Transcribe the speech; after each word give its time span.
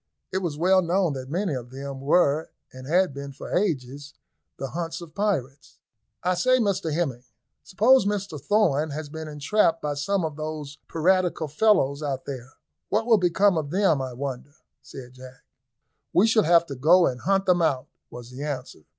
It 0.31 0.39
was 0.39 0.57
well 0.57 0.81
known 0.81 1.13
that 1.13 1.29
many 1.29 1.53
of 1.53 1.69
them 1.69 2.01
were, 2.01 2.49
and 2.73 2.87
had 2.87 3.13
been 3.13 3.31
for 3.31 3.55
ages, 3.55 4.15
the 4.57 4.69
haunts 4.69 4.99
of 4.99 5.13
pirates. 5.13 5.77
"I 6.23 6.33
say, 6.33 6.57
Hemming, 6.59 7.23
suppose 7.63 8.07
Mr 8.07 8.41
Thorn 8.41 8.89
has 8.89 9.09
been 9.09 9.27
entrapped 9.27 9.79
by 9.79 9.93
some 9.93 10.25
of 10.25 10.37
those 10.37 10.79
piratical 10.87 11.47
fellows 11.47 12.01
out 12.01 12.25
there; 12.25 12.53
what 12.89 13.05
will 13.05 13.19
become 13.19 13.59
of 13.59 13.69
them, 13.69 14.01
I 14.01 14.13
wonder?" 14.13 14.55
said 14.81 15.13
Jack. 15.13 15.43
"We 16.13 16.25
shall 16.25 16.45
have 16.45 16.65
to 16.65 16.75
go 16.75 17.05
and 17.05 17.21
hunt 17.21 17.45
them 17.45 17.61
out," 17.61 17.85
was 18.09 18.31
the 18.31 18.41
answer. 18.41 18.85